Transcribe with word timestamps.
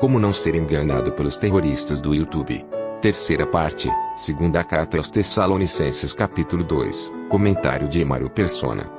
Como 0.00 0.18
não 0.18 0.32
ser 0.32 0.54
enganado 0.54 1.12
pelos 1.12 1.36
terroristas 1.36 2.00
do 2.00 2.14
YouTube. 2.14 2.64
Terceira 3.02 3.46
parte, 3.46 3.86
segunda 4.16 4.64
carta 4.64 4.96
aos 4.96 5.10
Tessalonicenses 5.10 6.14
capítulo 6.14 6.64
2, 6.64 7.12
comentário 7.28 7.86
de 7.86 8.00
Emaro 8.00 8.30
Persona. 8.30 8.90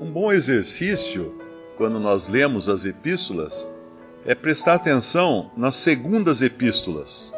Um 0.00 0.12
bom 0.12 0.32
exercício, 0.32 1.34
quando 1.76 1.98
nós 1.98 2.28
lemos 2.28 2.68
as 2.68 2.84
epístolas, 2.84 3.66
é 4.24 4.32
prestar 4.32 4.74
atenção 4.74 5.50
nas 5.56 5.74
segundas 5.74 6.40
epístolas. 6.40 7.32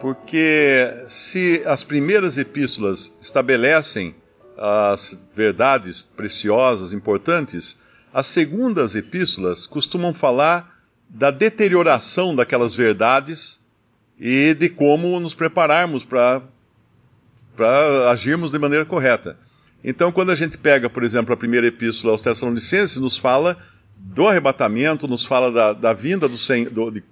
Porque 0.00 1.04
se 1.06 1.62
as 1.64 1.84
primeiras 1.84 2.38
epístolas 2.38 3.12
estabelecem 3.20 4.16
as 4.58 5.24
verdades 5.32 6.02
preciosas, 6.02 6.92
importantes, 6.92 7.78
as 8.12 8.26
segundas 8.26 8.94
epístolas 8.94 9.66
costumam 9.66 10.12
falar 10.12 10.78
da 11.08 11.30
deterioração 11.30 12.34
daquelas 12.34 12.74
verdades 12.74 13.60
e 14.18 14.54
de 14.54 14.68
como 14.68 15.18
nos 15.18 15.34
prepararmos 15.34 16.04
para 16.04 16.42
agirmos 18.10 18.52
de 18.52 18.58
maneira 18.58 18.84
correta. 18.84 19.38
Então, 19.84 20.12
quando 20.12 20.30
a 20.30 20.34
gente 20.34 20.56
pega, 20.56 20.88
por 20.88 21.02
exemplo, 21.02 21.34
a 21.34 21.36
primeira 21.36 21.66
epístola 21.66 22.12
aos 22.12 22.22
Tessalonicenses, 22.22 22.98
nos 22.98 23.16
fala 23.16 23.58
do 23.96 24.28
arrebatamento, 24.28 25.08
nos 25.08 25.24
fala 25.24 25.50
da, 25.50 25.72
da 25.72 25.92
vinda 25.92 26.28
do, 26.28 26.36
do, 26.70 26.90
de, 26.90 27.02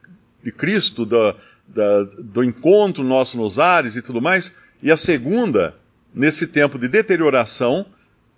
de, 0.43 0.53
Cristo, 0.53 1.05
do, 1.05 1.35
da, 1.67 2.05
do 2.19 2.45
encontro 2.45 3.03
nosso 3.03 3.37
nos 3.37 3.59
ares 3.59 3.97
e 3.97 4.03
tudo 4.03 4.21
mais. 4.21 4.55
E 4.83 4.91
a 4.91 4.97
segunda, 4.97 5.75
nesse 6.15 6.47
tempo 6.47 6.79
de 6.79 6.89
deterioração, 6.89 7.87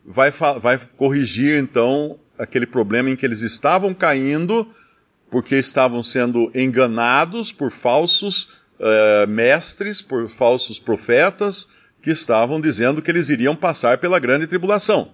vai, 0.05 0.31
vai 0.31 0.79
corrigir 0.97 1.63
então 1.63 2.19
aquele 2.43 2.67
problema 2.67 3.09
em 3.09 3.15
que 3.15 3.25
eles 3.25 3.41
estavam 3.41 3.95
caindo 3.95 4.67
porque 5.31 5.55
estavam 5.55 6.03
sendo 6.03 6.51
enganados 6.53 7.53
por 7.53 7.71
falsos 7.71 8.49
uh, 8.81 9.29
mestres, 9.29 10.03
por 10.03 10.29
falsos 10.29 10.79
profetas, 10.81 11.69
que 12.03 12.11
estavam 12.11 12.61
dizendo 12.61 13.01
que 13.01 13.11
eles 13.11 13.29
iriam 13.29 13.55
passar 13.55 13.99
pela 13.99 14.19
grande 14.19 14.49
tribulação. 14.49 15.13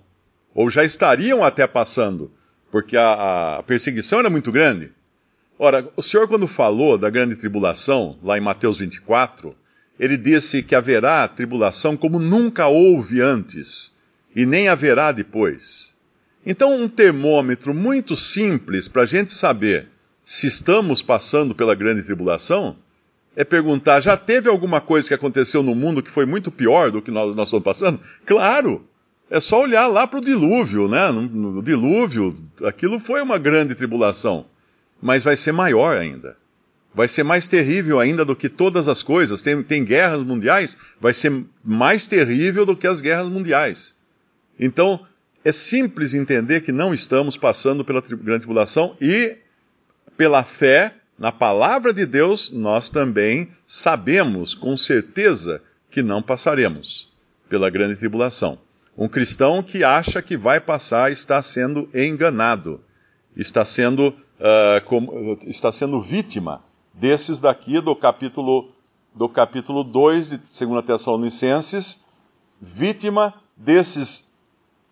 Ou 0.55 0.71
já 0.71 0.83
estariam 0.83 1.45
até 1.45 1.67
passando, 1.67 2.33
porque 2.71 2.97
a, 2.97 3.59
a 3.59 3.63
perseguição 3.63 4.21
era 4.21 4.31
muito 4.31 4.51
grande. 4.51 4.91
Ora, 5.59 5.87
o 5.97 6.03
Senhor, 6.03 6.27
quando 6.27 6.49
falou 6.49 6.97
da 6.97 7.11
grande 7.11 7.37
tribulação, 7.37 8.19
lá 8.23 8.39
em 8.39 8.41
Mateus 8.41 8.79
24, 8.79 9.55
ele 10.01 10.17
disse 10.17 10.63
que 10.63 10.75
haverá 10.75 11.29
tribulação 11.29 11.95
como 11.95 12.19
nunca 12.19 12.69
houve 12.69 13.21
antes, 13.21 13.99
e 14.35 14.47
nem 14.47 14.69
haverá 14.69 15.13
depois. 15.13 15.98
Então, 16.45 16.75
um 16.75 16.89
termômetro 16.89 17.75
muito 17.75 18.17
simples 18.17 18.89
para 18.89 19.03
a 19.03 19.07
gente 19.07 19.31
saber 19.31 19.89
se 20.25 20.47
estamos 20.47 21.01
passando 21.03 21.55
pela 21.55 21.75
grande 21.75 22.03
tribulação, 22.03 22.77
é 23.35 23.45
perguntar: 23.45 24.01
já 24.01 24.17
teve 24.17 24.49
alguma 24.49 24.81
coisa 24.81 25.09
que 25.09 25.15
aconteceu 25.15 25.63
no 25.63 25.75
mundo 25.75 26.03
que 26.03 26.11
foi 26.11 26.27
muito 26.27 26.51
pior 26.51 26.91
do 26.91 27.01
que 27.01 27.11
nós, 27.11 27.35
nós 27.35 27.49
estamos 27.49 27.65
passando? 27.65 28.01
Claro! 28.27 28.85
É 29.31 29.41
só 29.41 29.63
olhar 29.63 29.87
lá 29.87 30.07
para 30.07 30.19
o 30.19 30.23
dilúvio, 30.23 30.89
né? 30.89 31.11
No, 31.13 31.63
dilúvio, 31.63 32.35
aquilo 32.65 32.99
foi 32.99 33.21
uma 33.21 33.37
grande 33.37 33.75
tribulação. 33.75 34.47
Mas 35.01 35.23
vai 35.23 35.37
ser 35.37 35.53
maior 35.53 35.99
ainda. 35.99 36.37
Vai 36.95 37.07
ser 37.07 37.23
mais 37.23 37.47
terrível 37.47 38.01
ainda 38.01 38.25
do 38.25 38.35
que 38.35 38.49
todas 38.49 38.89
as 38.89 39.03
coisas. 39.03 39.43
Tem, 39.43 39.63
tem 39.63 39.85
guerras 39.85 40.23
mundiais, 40.23 40.79
vai 40.99 41.13
ser 41.13 41.45
mais 41.63 42.07
terrível 42.07 42.65
do 42.65 42.75
que 42.75 42.87
as 42.87 43.01
guerras 43.01 43.29
mundiais. 43.29 43.95
Então, 44.59 45.07
é 45.45 45.53
simples 45.53 46.15
entender 46.15 46.61
que 46.63 46.73
não 46.73 46.93
estamos 46.93 47.37
passando 47.37 47.85
pela 47.85 48.01
grande 48.01 48.41
tribulação 48.41 48.97
e 49.01 49.37
pela 50.17 50.43
fé 50.43 50.95
na 51.19 51.33
palavra 51.33 51.93
de 51.93 52.07
Deus, 52.07 52.51
nós 52.51 52.91
também 52.91 53.49
sabemos 53.67 54.55
com 54.55 54.77
certeza 54.77 55.61
que 55.91 56.03
não 56.03 56.23
passaremos 56.23 57.11
pela 57.49 57.71
grande 57.71 57.97
tribulação. 57.97 58.59
Um 58.97 59.09
cristão 59.09 59.63
que 59.63 59.83
acha 59.83 60.23
que 60.23 60.37
vai 60.37 60.61
passar 60.61 61.11
está 61.11 61.41
sendo 61.43 61.89
enganado, 61.95 62.81
está 63.37 63.65
sendo, 63.65 64.09
uh, 64.09 65.39
está 65.47 65.73
sendo 65.73 66.01
vítima 66.01 66.63
desses 66.93 67.41
daqui 67.41 67.81
do 67.81 67.95
capítulo, 67.97 68.73
do 69.15 69.29
capítulo 69.29 69.83
2 69.83 70.31
de 70.31 70.37
2 70.37 70.85
Tessalonicenses, 70.85 72.05
vítima 72.61 73.35
desses 73.57 74.28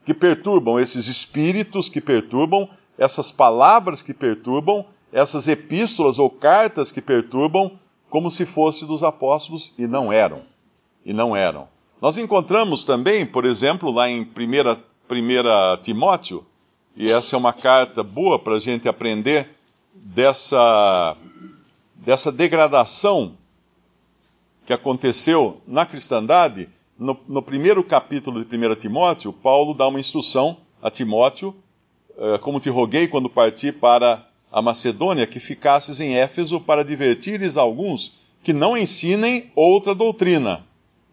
que 0.07 0.15
perturbam, 0.15 0.79
esses 0.79 1.09
espíritos 1.09 1.89
que 1.89 2.01
perturbam, 2.01 2.71
essas 2.97 3.33
palavras 3.33 4.01
que 4.01 4.15
perturbam, 4.15 4.87
essas 5.13 5.49
epístolas 5.49 6.21
ou 6.21 6.31
cartas 6.31 6.93
que 6.93 7.03
perturbam 7.03 7.77
como 8.09 8.31
se 8.31 8.47
fosse 8.47 8.87
dos 8.87 9.03
apóstolos 9.03 9.73
e 9.77 9.89
não 9.89 10.13
eram. 10.13 10.43
E 11.05 11.13
não 11.13 11.35
eram. 11.35 11.69
Nós 12.01 12.17
encontramos 12.19 12.85
também, 12.85 13.27
por 13.27 13.45
exemplo, 13.45 13.91
lá 13.91 14.09
em 14.09 14.23
1 14.23 14.27
Timóteo, 15.83 16.47
e 16.97 17.11
essa 17.11 17.35
é 17.35 17.39
uma 17.39 17.53
carta 17.53 18.05
boa 18.05 18.39
para 18.39 18.55
a 18.55 18.61
gente 18.61 18.89
aprender 18.89 19.51
dessa, 19.93 21.17
dessa 21.97 22.31
degradação 22.31 23.35
que 24.65 24.73
aconteceu 24.73 25.61
na 25.67 25.85
cristandade. 25.85 26.69
No, 26.99 27.19
no 27.29 27.43
primeiro 27.43 27.85
capítulo 27.85 28.43
de 28.43 28.57
1 28.57 28.75
Timóteo, 28.77 29.33
Paulo 29.33 29.75
dá 29.75 29.87
uma 29.87 30.01
instrução 30.01 30.57
a 30.81 30.91
Timóteo, 30.91 31.55
eh, 32.17 32.39
como 32.39 32.59
te 32.59 32.71
roguei 32.71 33.07
quando 33.07 33.29
parti 33.29 33.71
para 33.71 34.27
a 34.51 34.63
Macedônia 34.63 35.27
que 35.27 35.39
ficasses 35.39 36.01
em 36.01 36.15
Éfeso 36.17 36.59
para 36.59 36.83
divertires 36.83 37.59
alguns 37.59 38.13
que 38.43 38.55
não 38.55 38.77
ensinem 38.77 39.51
outra 39.55 39.95
doutrina, 39.95 40.65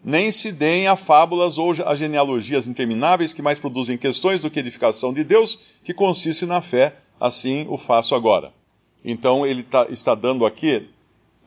nem 0.02 0.32
se 0.32 0.52
deem 0.52 0.86
a 0.86 0.96
fábulas 0.96 1.58
ou 1.58 1.74
a 1.84 1.94
genealogias 1.94 2.66
intermináveis 2.66 3.34
que 3.34 3.42
mais 3.42 3.58
produzem 3.58 3.98
questões 3.98 4.40
do 4.40 4.50
que 4.50 4.60
edificação 4.60 5.12
de 5.12 5.22
Deus, 5.22 5.58
que 5.82 5.92
consiste 5.92 6.46
na 6.46 6.62
fé, 6.62 6.96
assim 7.20 7.66
o 7.68 7.76
faço 7.76 8.14
agora. 8.14 8.52
Então 9.04 9.44
ele 9.44 9.62
tá, 9.62 9.86
está 9.90 10.14
dando 10.14 10.46
aqui 10.46 10.88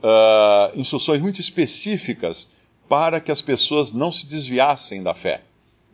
uh, 0.03 0.79
instruções 0.79 1.21
muito 1.21 1.41
específicas 1.41 2.56
para 2.87 3.19
que 3.19 3.31
as 3.31 3.41
pessoas 3.41 3.91
não 3.91 4.11
se 4.11 4.25
desviassem 4.27 5.03
da 5.03 5.13
fé. 5.13 5.41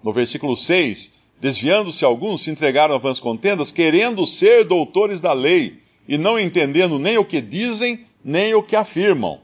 No 0.03 0.13
versículo 0.13 0.55
6, 0.55 1.19
desviando-se 1.39 2.05
alguns, 2.05 2.43
se 2.43 2.51
entregaram 2.51 2.95
a 2.95 2.97
vãs 2.97 3.19
contendas, 3.19 3.71
querendo 3.71 4.25
ser 4.27 4.65
doutores 4.65 5.21
da 5.21 5.33
lei, 5.33 5.81
e 6.07 6.17
não 6.17 6.39
entendendo 6.39 6.99
nem 6.99 7.17
o 7.17 7.25
que 7.25 7.41
dizem, 7.41 8.05
nem 8.23 8.53
o 8.53 8.63
que 8.63 8.75
afirmam. 8.75 9.39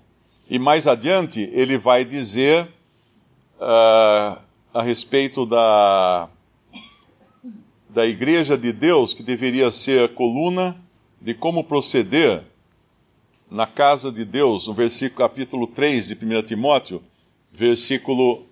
E 0.50 0.59
mais 0.59 0.88
adiante 0.88 1.50
ele 1.54 1.78
vai 1.78 2.04
dizer 2.04 2.68
uh, 3.59 4.40
a 4.74 4.82
respeito 4.84 5.46
da, 5.46 6.30
da 7.90 8.06
igreja 8.06 8.58
de 8.58 8.74
Deus, 8.74 9.14
que 9.14 9.24
deveria 9.24 9.72
ser 9.72 10.06
a 10.06 10.09
coluna 10.09 10.76
de 11.22 11.34
como 11.34 11.64
proceder 11.64 12.44
na 13.50 13.66
casa 13.66 14.12
de 14.12 14.26
Deus, 14.26 14.68
no 14.68 14.73
versículo 14.73 15.28
capítulo 15.28 15.68
3 15.68 16.08
de 16.08 16.14
1 16.14 16.44
Timóteo, 16.44 17.02
versículo 17.53 18.46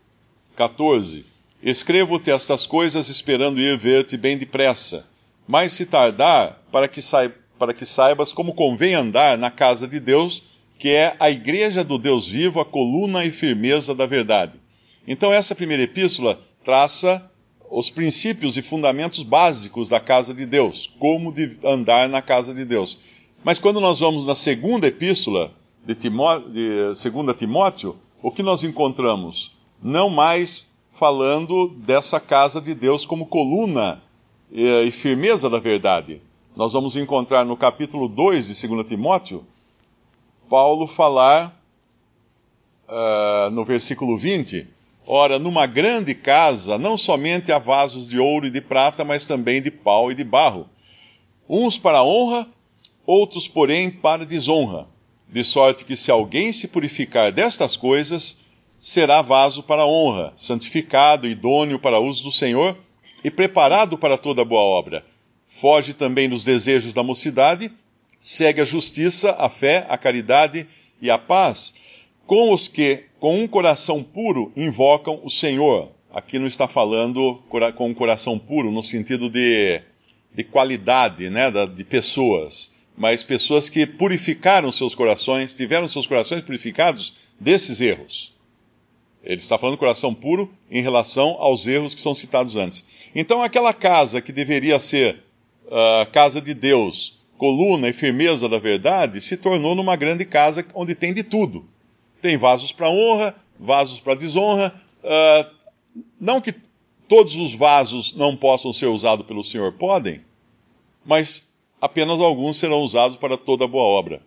14. 0.55 1.25
Escrevo-te 1.61 2.31
estas 2.31 2.65
coisas 2.65 3.09
esperando 3.09 3.59
ir 3.59 3.77
ver-te 3.77 4.15
bem 4.17 4.38
depressa, 4.38 5.07
mas 5.47 5.73
se 5.73 5.85
tardar, 5.85 6.61
para 6.71 6.88
que 6.88 7.01
para 7.57 7.73
que 7.73 7.85
saibas 7.85 8.31
como 8.31 8.53
convém 8.53 8.94
andar 8.94 9.38
na 9.38 9.49
casa 9.49 9.88
de 9.88 9.99
Deus, 9.99 10.44
que 10.77 10.89
é 10.89 11.15
a 11.19 11.29
igreja 11.29 11.83
do 11.83 11.97
Deus 11.97 12.27
vivo, 12.27 12.59
a 12.59 12.65
coluna 12.65 13.25
e 13.25 13.31
firmeza 13.31 13.95
da 13.95 14.05
verdade. 14.05 14.53
Então, 15.07 15.33
essa 15.33 15.55
primeira 15.55 15.83
epístola 15.83 16.39
traça 16.63 17.31
os 17.69 17.89
princípios 17.89 18.57
e 18.57 18.61
fundamentos 18.61 19.23
básicos 19.23 19.89
da 19.89 19.99
casa 19.99 20.33
de 20.33 20.45
Deus, 20.45 20.91
como 20.99 21.33
de 21.33 21.57
andar 21.63 22.07
na 22.07 22.21
casa 22.21 22.53
de 22.53 22.63
Deus. 22.63 22.97
Mas 23.44 23.59
quando 23.59 23.81
nós 23.81 23.99
vamos 23.99 24.25
na 24.25 24.35
segunda 24.35 24.88
epístola 24.88 25.51
de, 25.85 25.95
Timó 25.95 26.38
de 26.38 26.69
2 26.69 27.38
Timóteo, 27.38 27.97
o 28.22 28.31
que 28.31 28.44
nós 28.44 28.64
encontramos? 28.64 29.56
Não 29.81 30.10
mais 30.10 30.74
falando 30.92 31.69
dessa 31.69 32.19
casa 32.19 32.60
de 32.60 32.74
Deus 32.74 33.06
como 33.06 33.28
coluna 33.28 34.02
e 34.52 34.90
firmeza 34.92 35.50
da 35.50 35.60
verdade. 35.60 36.22
Nós 36.56 36.74
vamos 36.74 36.96
encontrar 36.96 37.46
no 37.46 37.56
capítulo 37.56 38.08
2 38.08 38.48
de 38.48 38.68
2 38.68 38.88
Timóteo, 38.88 39.46
Paulo 40.50 40.88
falar 40.88 41.62
uh, 42.88 43.52
no 43.52 43.64
versículo 43.64 44.18
20: 44.18 44.68
Ora, 45.06 45.38
numa 45.38 45.68
grande 45.68 46.16
casa 46.16 46.78
não 46.78 46.98
somente 46.98 47.52
há 47.52 47.60
vasos 47.60 48.08
de 48.08 48.18
ouro 48.18 48.48
e 48.48 48.52
de 48.52 48.62
prata, 48.62 49.06
mas 49.06 49.28
também 49.28 49.62
de 49.62 49.69
pau 49.69 50.12
e 50.12 50.16
de 50.16 50.24
barro, 50.24 50.68
uns 51.48 51.78
para 51.78 52.04
honra, 52.04 52.48
outros, 53.06 53.48
porém, 53.48 53.92
para 53.92 54.25
desonra. 54.25 54.88
De 55.29 55.44
sorte 55.44 55.85
que 55.85 55.95
se 55.95 56.09
alguém 56.09 56.51
se 56.51 56.68
purificar 56.68 57.31
destas 57.31 57.75
coisas, 57.75 58.38
será 58.75 59.21
vaso 59.21 59.63
para 59.63 59.85
honra, 59.85 60.33
santificado, 60.35 61.27
idôneo 61.27 61.79
para 61.79 62.00
uso 62.00 62.24
do 62.24 62.31
Senhor 62.31 62.77
e 63.24 63.31
preparado 63.31 63.97
para 63.97 64.18
toda 64.18 64.45
boa 64.45 64.62
obra 64.62 65.03
foge 65.57 65.94
também 65.94 66.29
dos 66.29 66.44
desejos 66.44 66.94
da 66.94 67.01
mocidade, 67.01 67.71
segue 68.19 68.62
a 68.62 68.65
justiça, 68.65 69.35
a 69.39 69.50
fé, 69.50 69.85
a 69.89 69.97
caridade 69.97 70.68
e 71.01 71.09
a 71.09 71.18
paz, 71.18 71.73
com 72.25 72.53
os 72.53 72.68
que, 72.68 73.06
com 73.19 73.39
um 73.41 73.47
coração 73.47 74.03
puro, 74.03 74.51
invocam 74.56 75.19
o 75.23 75.30
Senhor. 75.30 75.91
Aqui 76.12 76.38
não 76.38 76.45
está 76.47 76.68
falando 76.68 77.41
com 77.75 77.88
um 77.88 77.94
coração 77.94 78.38
puro 78.38 78.71
no 78.71 78.83
sentido 78.83 79.30
de, 79.30 79.81
de 80.33 80.44
qualidade, 80.44 81.30
né, 81.30 81.50
de 81.73 81.83
pessoas, 81.83 82.73
mas 82.97 83.21
pessoas 83.21 83.69
que 83.69 83.85
purificaram 83.85 84.71
seus 84.71 84.95
corações, 84.95 85.53
tiveram 85.53 85.88
seus 85.88 86.07
corações 86.07 86.41
purificados 86.41 87.13
desses 87.39 87.79
erros. 87.79 88.33
Ele 89.23 89.39
está 89.39 89.57
falando 89.57 89.77
coração 89.77 90.15
puro 90.15 90.51
em 90.71 90.81
relação 90.81 91.35
aos 91.38 91.67
erros 91.67 91.94
que 91.94 92.01
são 92.01 92.15
citados 92.15 92.55
antes. 92.55 92.83
Então, 93.13 93.44
aquela 93.44 93.71
casa 93.71 94.19
que 94.19 94.31
deveria 94.31 94.79
ser 94.79 95.23
uh, 95.65 96.09
casa 96.11 96.41
de 96.41 96.55
Deus, 96.55 97.19
coluna 97.38 97.88
e 97.88 97.94
firmeza 97.94 98.49
da 98.49 98.57
verdade, 98.57 99.21
se 99.21 99.38
tornou 99.38 99.75
numa 99.75 99.95
grande 99.95 100.25
casa 100.25 100.65
onde 100.73 100.95
tem 100.95 101.13
de 101.13 101.23
tudo. 101.23 101.65
Tem 102.19 102.35
vasos 102.35 102.71
para 102.71 102.89
honra, 102.89 103.35
vasos 103.59 103.99
para 103.99 104.15
desonra. 104.15 104.73
Uh, 105.03 105.51
não 106.19 106.41
que 106.41 106.53
todos 107.07 107.35
os 107.35 107.53
vasos 107.53 108.13
não 108.13 108.35
possam 108.35 108.73
ser 108.73 108.88
usados 108.88 109.25
pelo 109.27 109.44
Senhor, 109.44 109.73
podem, 109.73 110.21
mas 111.05 111.44
apenas 111.81 112.19
alguns 112.19 112.57
serão 112.57 112.81
usados 112.81 113.18
para 113.18 113.38
toda 113.38 113.68
boa 113.68 113.83
obra. 113.83 114.21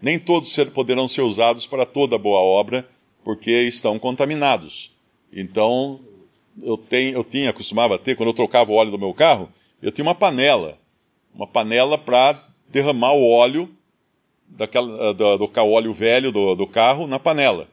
Nem 0.00 0.18
todos 0.18 0.54
poderão 0.72 1.08
ser 1.08 1.22
usados 1.22 1.66
para 1.66 1.84
toda 1.84 2.18
boa 2.18 2.40
obra, 2.40 2.88
porque 3.24 3.50
estão 3.50 3.98
contaminados. 3.98 4.92
Então, 5.32 6.00
eu, 6.62 6.76
tenho, 6.76 7.16
eu 7.16 7.24
tinha, 7.24 7.52
costumava 7.52 7.98
ter, 7.98 8.16
quando 8.16 8.28
eu 8.30 8.34
trocava 8.34 8.70
o 8.70 8.74
óleo 8.74 8.92
do 8.92 8.98
meu 8.98 9.12
carro, 9.12 9.48
eu 9.82 9.92
tinha 9.92 10.04
uma 10.04 10.14
panela, 10.14 10.78
uma 11.34 11.46
panela 11.46 11.98
para 11.98 12.38
derramar 12.68 13.12
o 13.12 13.28
óleo 13.28 13.68
daquela, 14.48 15.12
do, 15.12 15.38
do, 15.38 15.50
óleo 15.56 15.92
velho 15.92 16.32
do, 16.32 16.54
do 16.54 16.66
carro 16.66 17.06
na 17.06 17.18
panela. 17.18 17.68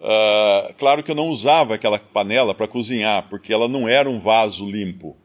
Uh, 0.00 0.72
claro 0.74 1.02
que 1.02 1.10
eu 1.10 1.14
não 1.14 1.28
usava 1.28 1.74
aquela 1.74 1.98
panela 1.98 2.54
para 2.54 2.68
cozinhar, 2.68 3.28
porque 3.28 3.52
ela 3.52 3.68
não 3.68 3.88
era 3.88 4.08
um 4.08 4.20
vaso 4.20 4.68
limpo, 4.68 5.16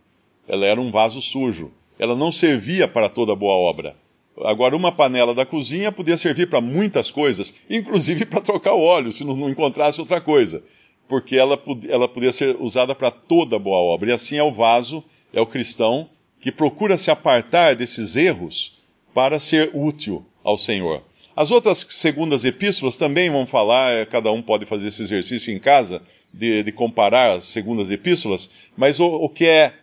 ela 0.47 0.65
era 0.65 0.79
um 0.81 0.91
vaso 0.91 1.21
sujo. 1.21 1.71
Ela 1.97 2.15
não 2.15 2.31
servia 2.31 2.87
para 2.87 3.09
toda 3.09 3.35
boa 3.35 3.53
obra. 3.53 3.95
Agora, 4.43 4.75
uma 4.75 4.91
panela 4.91 5.33
da 5.33 5.45
cozinha 5.45 5.91
podia 5.91 6.17
servir 6.17 6.49
para 6.49 6.59
muitas 6.59 7.11
coisas, 7.11 7.53
inclusive 7.69 8.25
para 8.25 8.41
trocar 8.41 8.73
o 8.73 8.81
óleo, 8.81 9.11
se 9.11 9.23
não, 9.23 9.49
encontrasse 9.49 9.99
outra 9.99 10.19
coisa, 10.19 10.63
porque 11.07 11.35
ela, 11.35 11.61
ela 11.87 12.07
podia 12.07 12.31
ser 12.31 12.57
usada 12.59 12.95
para 12.95 13.11
toda 13.11 13.59
boa 13.59 13.77
obra. 13.77 14.09
E 14.09 14.13
assim 14.13 14.37
é 14.37 14.43
o 14.43 14.51
vaso 14.51 15.03
é 15.31 15.39
o 15.39 15.47
cristão 15.47 16.09
que 16.39 16.51
procura 16.51 16.97
se 16.97 17.09
apartar 17.09 17.75
desses 17.75 18.15
erros 18.15 18.77
para 19.13 19.39
ser 19.39 19.71
útil 19.73 20.25
ao 20.43 20.57
Senhor. 20.57 21.01
As 21.35 21.49
outras 21.49 21.85
segundas 21.89 22.45
epístolas 22.45 22.97
também 22.97 23.29
vão 23.29 23.47
falar, 23.47 23.91
é, 23.91 24.05
cada 24.05 24.31
um 24.31 24.41
pode 24.41 24.65
fazer 24.65 24.89
esse 24.89 25.01
exercício 25.01 25.51
em 25.51 25.57
casa, 25.57 26.01
de, 26.31 26.63
de 26.63 26.71
comparar 26.71 27.31
as 27.31 27.45
segundas 27.45 27.89
epístolas, 27.91 28.49
mas 28.77 28.99
o, 28.99 29.05
o, 29.05 29.29
que, 29.29 29.45
é, 29.45 29.73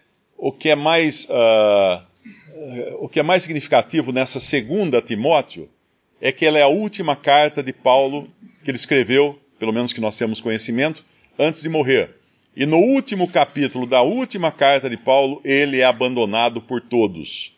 o, 0.41 0.51
que, 0.51 0.71
é 0.71 0.75
mais, 0.75 1.27
uh, 1.27 2.03
o 2.99 3.09
que 3.09 3.21
é 3.21 3.23
mais 3.23 3.43
significativo 3.43 4.11
nessa 4.11 4.41
segunda 4.41 5.03
Timóteo 5.03 5.69
é 6.21 6.33
que 6.33 6.47
ela 6.47 6.59
é 6.59 6.63
a 6.63 6.69
última 6.69 7.15
carta 7.15 7.63
de 7.63 7.75
Paulo 7.75 8.27
que 8.65 8.71
ele 8.71 8.77
escreveu, 8.77 9.39
pelo 9.59 9.73
menos 9.73 9.93
que 9.93 10.01
nós 10.01 10.17
temos 10.17 10.41
conhecimento, 10.41 11.05
antes 11.39 11.63
de 11.63 11.69
morrer. 11.69 12.17
E 12.57 12.65
no 12.65 12.79
último 12.79 13.29
capítulo 13.29 13.87
da 13.87 14.01
última 14.01 14.51
carta 14.51 14.89
de 14.89 14.97
Paulo, 14.97 15.41
ele 15.45 15.81
é 15.81 15.85
abandonado 15.85 16.61
por 16.63 16.81
todos. 16.81 17.55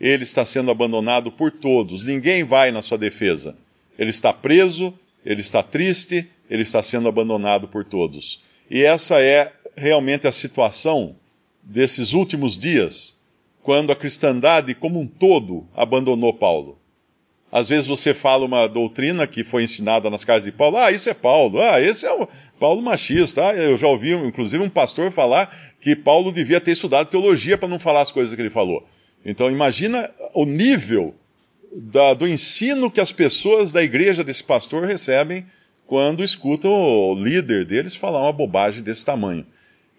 Ele 0.00 0.22
está 0.22 0.44
sendo 0.44 0.70
abandonado 0.70 1.32
por 1.32 1.50
todos. 1.50 2.04
Ninguém 2.04 2.44
vai 2.44 2.70
na 2.70 2.82
sua 2.82 2.98
defesa. 2.98 3.56
Ele 3.98 4.10
está 4.10 4.32
preso, 4.32 4.94
ele 5.24 5.40
está 5.40 5.62
triste, 5.62 6.28
ele 6.48 6.62
está 6.62 6.82
sendo 6.82 7.08
abandonado 7.08 7.66
por 7.68 7.84
todos. 7.84 8.40
E 8.70 8.84
essa 8.84 9.20
é 9.20 9.50
realmente 9.76 10.26
a 10.26 10.32
situação 10.32 11.16
desses 11.68 12.14
últimos 12.14 12.58
dias, 12.58 13.14
quando 13.62 13.92
a 13.92 13.96
cristandade 13.96 14.74
como 14.74 14.98
um 14.98 15.06
todo 15.06 15.68
abandonou 15.76 16.32
Paulo. 16.32 16.78
Às 17.52 17.68
vezes 17.68 17.86
você 17.86 18.14
fala 18.14 18.46
uma 18.46 18.66
doutrina 18.66 19.26
que 19.26 19.44
foi 19.44 19.64
ensinada 19.64 20.08
nas 20.08 20.24
casas 20.24 20.44
de 20.44 20.52
Paulo, 20.52 20.78
ah, 20.78 20.90
isso 20.90 21.08
é 21.08 21.14
Paulo, 21.14 21.60
ah, 21.60 21.80
esse 21.80 22.06
é 22.06 22.12
o 22.12 22.26
Paulo 22.58 22.82
machista. 22.82 23.48
Ah, 23.48 23.54
eu 23.54 23.76
já 23.76 23.86
ouvi, 23.86 24.12
inclusive, 24.12 24.62
um 24.62 24.70
pastor 24.70 25.10
falar 25.10 25.54
que 25.80 25.94
Paulo 25.94 26.32
devia 26.32 26.60
ter 26.60 26.72
estudado 26.72 27.08
teologia 27.08 27.56
para 27.56 27.68
não 27.68 27.78
falar 27.78 28.02
as 28.02 28.12
coisas 28.12 28.34
que 28.34 28.40
ele 28.40 28.50
falou. 28.50 28.86
Então, 29.24 29.50
imagina 29.50 30.10
o 30.34 30.44
nível 30.44 31.14
da, 31.74 32.14
do 32.14 32.26
ensino 32.26 32.90
que 32.90 33.00
as 33.00 33.12
pessoas 33.12 33.72
da 33.72 33.82
igreja 33.82 34.24
desse 34.24 34.44
pastor 34.44 34.84
recebem 34.84 35.44
quando 35.86 36.24
escutam 36.24 36.70
o 36.70 37.14
líder 37.14 37.64
deles 37.64 37.94
falar 37.94 38.22
uma 38.22 38.32
bobagem 38.32 38.82
desse 38.82 39.04
tamanho. 39.04 39.46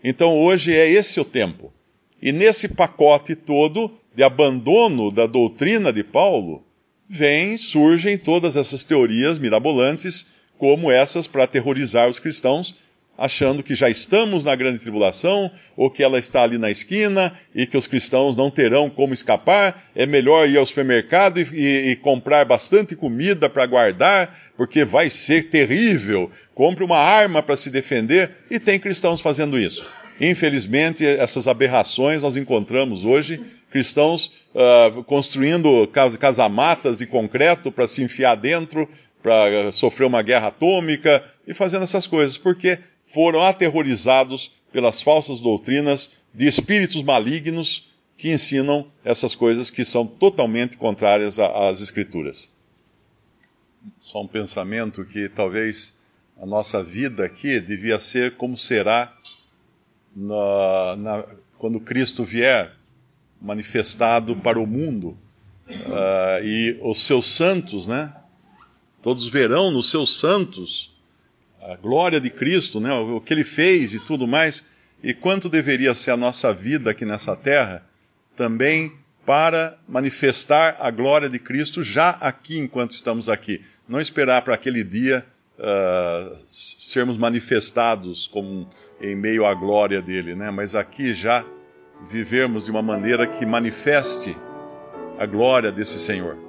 Então, 0.03 0.37
hoje 0.37 0.73
é 0.73 0.89
esse 0.89 1.19
o 1.19 1.25
tempo. 1.25 1.73
E 2.21 2.31
nesse 2.31 2.69
pacote 2.69 3.35
todo 3.35 3.91
de 4.15 4.23
abandono 4.23 5.11
da 5.11 5.25
doutrina 5.25 5.93
de 5.93 6.03
Paulo, 6.03 6.63
vem, 7.07 7.57
surgem 7.57 8.17
todas 8.17 8.55
essas 8.55 8.83
teorias 8.83 9.39
mirabolantes, 9.39 10.39
como 10.57 10.91
essas 10.91 11.27
para 11.27 11.45
aterrorizar 11.45 12.09
os 12.09 12.19
cristãos, 12.19 12.75
achando 13.19 13.61
que 13.61 13.75
já 13.75 13.89
estamos 13.89 14.43
na 14.43 14.55
grande 14.55 14.79
tribulação, 14.79 15.51
ou 15.75 15.91
que 15.91 16.01
ela 16.01 16.17
está 16.17 16.43
ali 16.43 16.57
na 16.57 16.71
esquina, 16.71 17.31
e 17.53 17.67
que 17.67 17.77
os 17.77 17.85
cristãos 17.85 18.35
não 18.35 18.49
terão 18.49 18.89
como 18.89 19.13
escapar, 19.13 19.83
é 19.95 20.05
melhor 20.05 20.47
ir 20.47 20.57
ao 20.57 20.65
supermercado 20.65 21.39
e, 21.39 21.47
e, 21.53 21.91
e 21.91 21.95
comprar 21.97 22.45
bastante 22.45 22.95
comida 22.95 23.49
para 23.49 23.65
guardar, 23.65 24.35
porque 24.55 24.85
vai 24.85 25.09
ser 25.09 25.49
terrível. 25.49 26.31
Compre 26.55 26.83
uma 26.83 26.97
arma 26.97 27.43
para 27.43 27.57
se 27.57 27.69
defender, 27.69 28.31
e 28.49 28.59
tem 28.59 28.79
cristãos 28.79 29.21
fazendo 29.21 29.59
isso. 29.59 29.85
Infelizmente, 30.21 31.05
essas 31.05 31.47
aberrações 31.47 32.23
nós 32.23 32.35
encontramos 32.35 33.05
hoje 33.05 33.39
cristãos 33.69 34.31
uh, 34.53 35.03
construindo 35.03 35.87
cas 35.87 36.15
casamatas 36.17 36.97
de 36.97 37.05
concreto 37.05 37.71
para 37.71 37.87
se 37.87 38.03
enfiar 38.03 38.35
dentro, 38.35 38.89
para 39.21 39.71
sofrer 39.71 40.05
uma 40.05 40.21
guerra 40.21 40.47
atômica 40.47 41.23
e 41.47 41.53
fazendo 41.53 41.83
essas 41.83 42.07
coisas, 42.07 42.37
porque 42.37 42.79
foram 43.11 43.41
aterrorizados 43.41 44.51
pelas 44.71 45.01
falsas 45.01 45.41
doutrinas 45.41 46.11
de 46.33 46.47
espíritos 46.47 47.01
malignos 47.03 47.89
que 48.15 48.31
ensinam 48.31 48.85
essas 49.03 49.33
coisas 49.33 49.69
que 49.69 49.83
são 49.83 50.05
totalmente 50.05 50.77
contrárias 50.77 51.39
às 51.39 51.81
Escrituras. 51.81 52.53
Só 53.99 54.21
um 54.21 54.27
pensamento 54.27 55.05
que 55.05 55.29
talvez 55.29 55.97
a 56.39 56.45
nossa 56.45 56.83
vida 56.83 57.25
aqui 57.25 57.59
devia 57.59 57.99
ser 57.99 58.35
como 58.35 58.57
será 58.57 59.13
na, 60.15 60.95
na, 60.97 61.25
quando 61.57 61.79
Cristo 61.79 62.23
vier 62.23 62.73
manifestado 63.41 64.35
para 64.35 64.59
o 64.59 64.67
mundo. 64.67 65.17
Uh, 65.69 66.43
e 66.43 66.79
os 66.81 66.99
seus 66.99 67.27
santos, 67.27 67.87
né? 67.87 68.13
Todos 69.01 69.27
verão 69.29 69.71
nos 69.71 69.89
seus 69.89 70.19
santos 70.19 70.98
a 71.61 71.75
glória 71.75 72.19
de 72.19 72.29
Cristo, 72.29 72.79
né? 72.79 72.93
O 72.93 73.19
que 73.21 73.33
ele 73.33 73.43
fez 73.43 73.93
e 73.93 73.99
tudo 73.99 74.27
mais. 74.27 74.65
E 75.03 75.13
quanto 75.13 75.49
deveria 75.49 75.93
ser 75.95 76.11
a 76.11 76.17
nossa 76.17 76.53
vida 76.53 76.91
aqui 76.91 77.05
nessa 77.05 77.35
terra 77.35 77.83
também 78.35 78.93
para 79.25 79.77
manifestar 79.87 80.77
a 80.79 80.89
glória 80.89 81.29
de 81.29 81.37
Cristo 81.37 81.83
já 81.83 82.11
aqui 82.11 82.57
enquanto 82.57 82.91
estamos 82.91 83.29
aqui. 83.29 83.61
Não 83.87 83.99
esperar 84.01 84.41
para 84.41 84.55
aquele 84.55 84.83
dia 84.83 85.25
uh, 85.59 86.35
sermos 86.47 87.17
manifestados 87.17 88.27
como 88.27 88.67
em 89.01 89.15
meio 89.15 89.45
à 89.45 89.53
glória 89.53 90.01
dele, 90.01 90.35
né? 90.35 90.49
Mas 90.49 90.73
aqui 90.73 91.13
já 91.13 91.45
vivermos 92.09 92.65
de 92.65 92.71
uma 92.71 92.81
maneira 92.81 93.27
que 93.27 93.45
manifeste 93.45 94.35
a 95.17 95.25
glória 95.25 95.71
desse 95.71 95.99
Senhor. 95.99 96.48